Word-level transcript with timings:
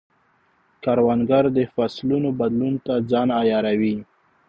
کروندګر 0.83 1.43
د 1.57 1.59
فصلونو 1.73 2.29
بدلون 2.39 2.73
ته 2.85 2.93
ځان 3.09 3.27
عیاروي 3.39 3.95